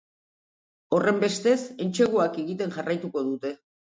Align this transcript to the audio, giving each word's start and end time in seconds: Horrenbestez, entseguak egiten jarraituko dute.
Horrenbestez, 0.97 1.59
entseguak 1.85 2.39
egiten 2.45 2.75
jarraituko 2.79 3.23
dute. 3.29 3.53